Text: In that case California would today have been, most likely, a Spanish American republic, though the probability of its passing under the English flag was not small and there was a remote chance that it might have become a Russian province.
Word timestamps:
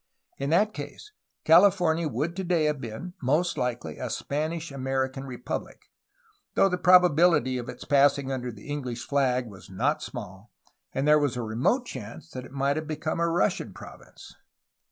In 0.39 0.49
that 0.49 0.73
case 0.73 1.11
California 1.45 2.07
would 2.07 2.35
today 2.35 2.63
have 2.63 2.81
been, 2.81 3.13
most 3.21 3.55
likely, 3.55 3.99
a 3.99 4.09
Spanish 4.09 4.71
American 4.71 5.25
republic, 5.25 5.91
though 6.55 6.67
the 6.67 6.79
probability 6.79 7.59
of 7.59 7.69
its 7.69 7.85
passing 7.85 8.31
under 8.31 8.51
the 8.51 8.67
English 8.67 9.05
flag 9.07 9.45
was 9.45 9.69
not 9.69 10.01
small 10.01 10.51
and 10.91 11.07
there 11.07 11.19
was 11.19 11.37
a 11.37 11.43
remote 11.43 11.85
chance 11.85 12.31
that 12.31 12.45
it 12.45 12.51
might 12.51 12.77
have 12.77 12.87
become 12.87 13.19
a 13.19 13.29
Russian 13.29 13.75
province. 13.75 14.33